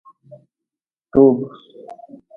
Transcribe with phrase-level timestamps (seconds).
[1.13, 1.37] Toob.